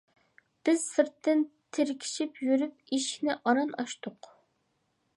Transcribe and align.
بىز 0.69 0.85
سىرتتىن 0.93 1.43
تىركىشىپ 1.79 2.43
يۈرۈپ 2.49 2.93
ئىشىكنى 2.99 3.39
ئاران 3.41 3.75
ئاچتۇق. 3.83 4.35